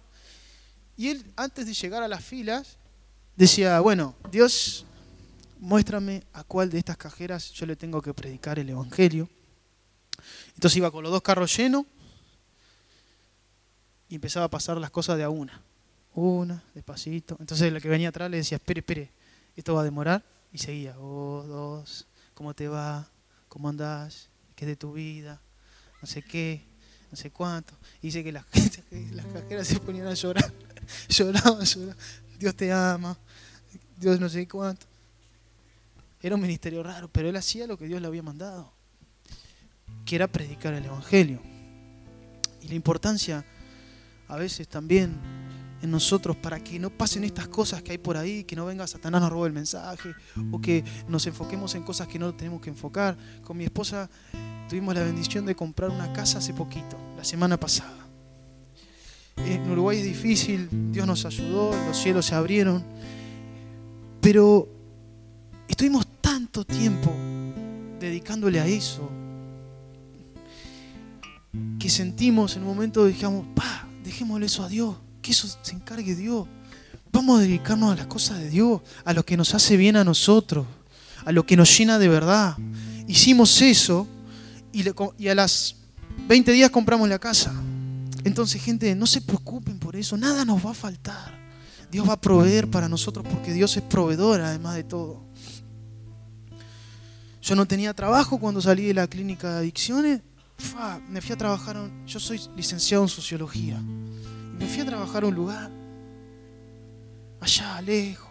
[0.97, 2.77] Y él, antes de llegar a las filas,
[3.37, 4.85] decía, bueno, Dios,
[5.61, 9.29] muéstrame a cuál de estas cajeras yo le tengo que predicar el Evangelio.
[10.55, 11.85] Entonces iba con los dos carros llenos
[14.09, 15.63] y empezaba a pasar las cosas de a una.
[16.15, 17.37] Una, despacito.
[17.39, 19.13] Entonces el que venía atrás le decía, espere, espere,
[19.55, 20.25] esto va a demorar.
[20.53, 23.09] Y seguía, oh, dos, ¿cómo te va?
[23.49, 24.29] ¿Cómo andás?
[24.55, 25.41] ¿Qué es de tu vida?
[26.01, 26.65] No sé qué,
[27.11, 27.75] no sé cuánto.
[28.01, 28.45] Y dice que las,
[29.13, 30.53] las cajeras se ponían a llorar.
[31.09, 31.97] lloraban, lloraban.
[32.39, 33.17] Dios te ama.
[33.99, 34.87] Dios no sé cuánto.
[36.21, 38.73] Era un ministerio raro, pero él hacía lo que Dios le había mandado,
[40.05, 41.41] que era predicar el Evangelio.
[42.63, 43.45] Y la importancia
[44.27, 45.17] a veces también
[45.83, 48.87] en nosotros para que no pasen estas cosas que hay por ahí, que no venga
[48.87, 50.15] Satanás nos robe el mensaje
[50.51, 53.17] o que nos enfoquemos en cosas que no tenemos que enfocar.
[53.45, 54.11] Con mi esposa
[54.69, 58.07] tuvimos la bendición de comprar una casa hace poquito, la semana pasada.
[59.37, 62.83] En Uruguay es difícil, Dios nos ayudó, los cielos se abrieron,
[64.21, 64.69] pero
[65.69, 67.13] estuvimos tanto tiempo
[68.01, 69.09] dedicándole a eso
[71.79, 74.97] que sentimos en un momento, dijimos, pa, dejémosle eso a Dios
[75.29, 76.47] que eso se encargue Dios.
[77.13, 80.03] Vamos a dedicarnos a las cosas de Dios, a lo que nos hace bien a
[80.03, 80.67] nosotros,
[81.23, 82.57] a lo que nos llena de verdad.
[83.07, 84.07] Hicimos eso
[84.73, 85.77] y, a las
[86.27, 87.53] 20 días compramos la casa.
[88.25, 91.39] Entonces, gente, no se preocupen por eso, nada nos va a faltar.
[91.91, 95.23] Dios va a proveer para nosotros porque Dios es proveedor además de todo.
[97.43, 100.23] Yo no tenía trabajo cuando salí de la clínica de adicciones.
[101.11, 103.79] me fui a trabajar, yo soy licenciado en sociología
[104.59, 105.71] me fui a trabajar a un lugar,
[107.41, 108.29] allá lejos,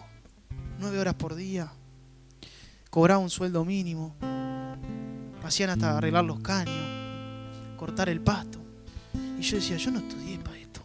[0.80, 1.72] nueve horas por día,
[2.90, 4.16] cobraba un sueldo mínimo,
[5.44, 6.76] hacían hasta arreglar los caños,
[7.78, 8.60] cortar el pasto.
[9.40, 10.82] Y yo decía, yo no estudié para esto.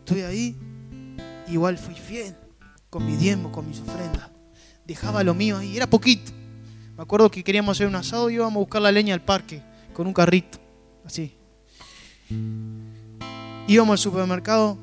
[0.00, 0.56] Estoy ahí,
[1.48, 2.34] igual fui fiel,
[2.90, 4.28] con mi diezmo, con mis ofrendas.
[4.84, 6.32] Dejaba lo mío ahí, era poquito.
[6.96, 9.62] Me acuerdo que queríamos hacer un asado y íbamos a buscar la leña al parque,
[9.94, 10.58] con un carrito,
[11.04, 11.34] así
[13.66, 14.78] íbamos al supermercado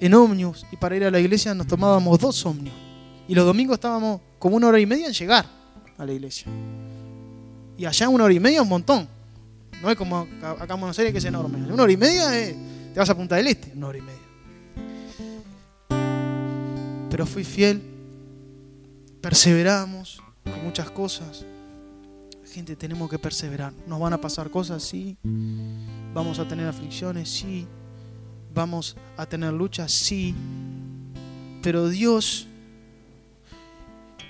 [0.00, 2.78] en ómnibus y para ir a la iglesia nos tomábamos dos ómnibus.
[3.28, 5.46] Y los domingos estábamos como una hora y media en llegar
[5.96, 6.48] a la iglesia.
[7.78, 9.08] Y allá una hora y media es un montón.
[9.80, 11.58] No es como acá en Buenos Aires que es enorme.
[11.72, 14.18] Una hora y media te vas a Punta del Este, una hora y media.
[17.10, 17.82] Pero fui fiel,
[19.20, 21.44] perseveramos con muchas cosas.
[22.52, 23.72] Gente, tenemos que perseverar.
[23.86, 25.16] Nos van a pasar cosas, sí.
[26.12, 27.66] Vamos a tener aflicciones, sí
[28.54, 30.34] vamos a tener luchas, sí,
[31.62, 32.48] pero Dios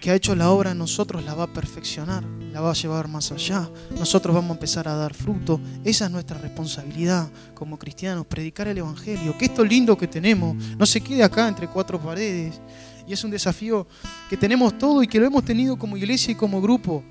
[0.03, 3.07] que ha hecho la obra en nosotros la va a perfeccionar, la va a llevar
[3.07, 3.71] más allá.
[3.97, 5.61] Nosotros vamos a empezar a dar fruto.
[5.85, 9.39] Esa es nuestra responsabilidad como cristianos, predicar el Evangelio.
[9.39, 12.61] Que esto lindo que tenemos no se quede acá entre cuatro paredes.
[13.07, 13.87] Y es un desafío
[14.29, 17.05] que tenemos todo y que lo hemos tenido como iglesia y como grupo.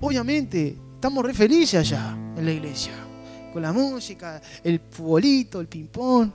[0.00, 3.11] Obviamente, estamos re felices allá en la iglesia
[3.52, 6.30] con la música, el futbolito, el ping-pong.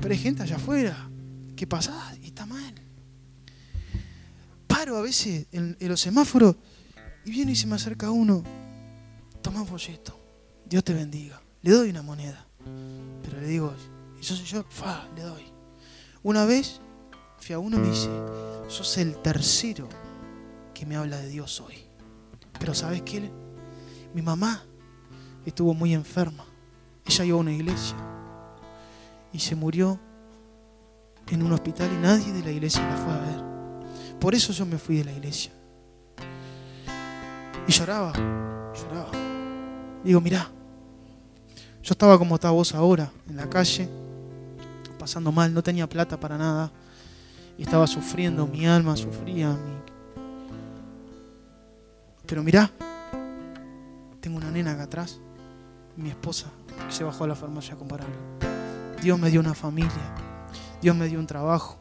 [0.00, 1.08] Pero hay gente allá afuera
[1.54, 2.74] que pasa y está mal.
[4.66, 6.56] Paro a veces en, los semáforos
[7.24, 8.42] y viene y se me acerca uno.
[9.42, 10.18] Toma un folleto.
[10.66, 11.40] Dios te bendiga.
[11.62, 12.46] Le doy una moneda.
[13.22, 13.74] Pero le digo,
[14.20, 15.44] y yo soy yo, fa, le doy.
[16.22, 16.80] Una vez
[17.38, 18.08] fui a uno y me dice,
[18.68, 19.88] sos el tercero
[20.74, 21.76] que me habla de Dios hoy.
[22.58, 23.30] Pero ¿sabes qué?
[24.14, 24.64] Mi mamá
[25.46, 26.47] estuvo muy enferma.
[27.08, 27.96] Ella iba a una iglesia
[29.32, 29.98] y se murió
[31.28, 34.18] en un hospital y nadie de la iglesia la fue a ver.
[34.20, 35.52] Por eso yo me fui de la iglesia.
[37.66, 38.12] Y lloraba,
[38.74, 39.10] lloraba.
[40.04, 40.48] Digo, mirá,
[41.82, 43.88] yo estaba como está vos ahora, en la calle,
[44.98, 46.70] pasando mal, no tenía plata para nada.
[47.56, 49.56] Y estaba sufriendo, mi alma sufría.
[52.26, 52.70] Pero mirá,
[54.20, 55.18] tengo una nena acá atrás,
[55.96, 56.46] mi esposa,
[56.88, 58.16] se bajó a la farmacia a compararlo.
[59.02, 60.14] Dios me dio una familia,
[60.82, 61.78] Dios me dio un trabajo,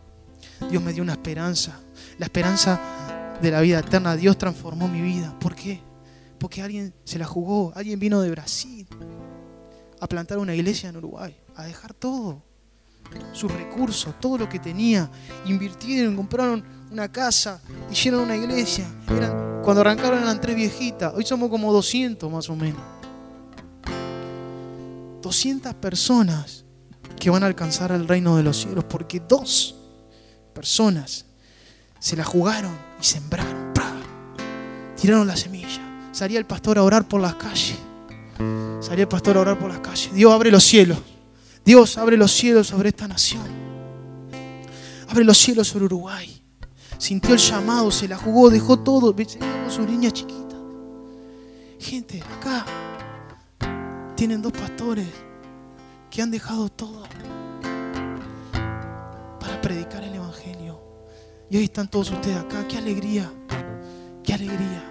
[0.70, 1.80] Dios me dio una esperanza,
[2.18, 2.80] la esperanza
[3.42, 4.16] de la vida eterna.
[4.16, 5.38] Dios transformó mi vida.
[5.40, 5.82] ¿Por qué?
[6.40, 8.88] Porque alguien se la jugó, alguien vino de Brasil
[10.00, 12.44] a plantar una iglesia en Uruguay, a dejar todo,
[13.34, 15.10] sus recursos, todo lo que tenía,
[15.46, 18.86] invirtieron, compraron una casa, hicieron una iglesia.
[19.64, 22.97] Cuando arrancaron eran tres viejitas, hoy somos como 200 más o menos.
[25.28, 26.64] 200 personas
[27.20, 29.76] que van a alcanzar el reino de los cielos, porque dos
[30.54, 31.26] personas
[32.00, 32.72] se la jugaron
[33.02, 33.74] y sembraron,
[34.96, 36.10] tiraron la semilla.
[36.14, 37.78] Salía el pastor a orar por las calles.
[38.80, 40.14] Salía el pastor a orar por las calles.
[40.14, 40.98] Dios abre los cielos.
[41.66, 43.44] Dios, abre los cielos sobre esta nación.
[45.10, 46.42] Abre los cielos sobre Uruguay.
[46.98, 49.14] Sintió el llamado, se la jugó, dejó todo.
[49.14, 50.56] con su niña chiquita.
[51.80, 52.66] Gente, acá
[54.18, 55.08] tienen dos pastores
[56.10, 57.04] que han dejado todo
[59.40, 60.82] para predicar el Evangelio.
[61.52, 62.68] Y hoy están todos ustedes acá.
[62.68, 63.32] Qué alegría,
[64.24, 64.84] qué alegría.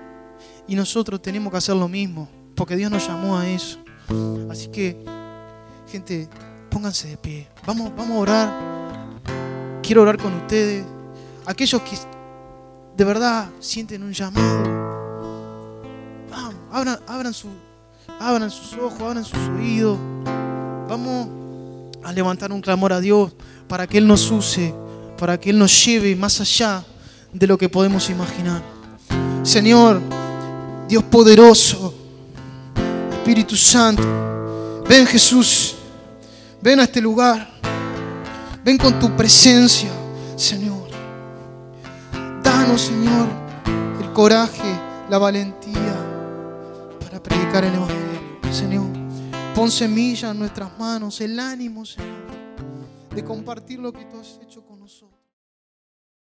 [0.68, 3.81] Y nosotros tenemos que hacer lo mismo, porque Dios nos llamó a eso.
[4.49, 5.05] Así que,
[5.91, 6.29] gente,
[6.70, 7.49] pónganse de pie.
[7.66, 8.53] Vamos, vamos a orar.
[9.83, 10.87] Quiero orar con ustedes.
[11.47, 11.97] Aquellos que
[12.97, 14.87] de verdad sienten un llamado.
[16.70, 17.49] Abran, abran, su,
[18.21, 19.99] abran sus ojos, abran sus oídos.
[20.89, 21.29] Vamos
[22.03, 23.33] a levantar un clamor a Dios
[23.69, 24.75] para que Él nos use,
[25.19, 26.85] para que Él nos lleve más allá
[27.33, 28.63] de lo que podemos imaginar.
[29.43, 30.01] Señor,
[30.89, 31.95] Dios poderoso,
[33.13, 35.77] Espíritu Santo, ven Jesús.
[36.63, 37.49] Ven a este lugar.
[38.65, 39.91] Ven con tu presencia,
[40.37, 40.89] Señor.
[42.43, 43.29] Danos, Señor,
[44.01, 44.75] el coraje,
[45.09, 45.86] la valentía
[47.27, 48.20] predicar el Evangelio.
[48.51, 48.87] Señor,
[49.55, 52.27] pon semilla en nuestras manos, el ánimo, Señor,
[53.14, 54.66] de compartir lo que tú has hecho